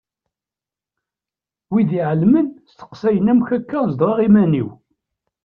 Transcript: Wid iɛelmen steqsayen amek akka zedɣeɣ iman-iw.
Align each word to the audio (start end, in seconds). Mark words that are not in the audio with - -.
Wid 1.71 1.91
iɛelmen 1.99 2.47
steqsayen 2.71 3.31
amek 3.31 3.49
akka 3.57 3.79
zedɣeɣ 3.91 4.19
iman-iw. 4.27 4.69